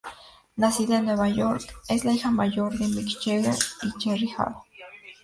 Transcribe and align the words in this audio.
Nacida 0.57 0.97
en 0.97 1.05
Nueva 1.05 1.29
York, 1.29 1.61
es 1.87 2.05
la 2.05 2.11
hija 2.13 2.31
mayor 2.31 2.73
de 2.75 2.87
Mick 2.87 3.19
Jagger 3.23 3.53
y 3.83 4.01
Jerry 4.03 4.31
Hall. 4.35 4.55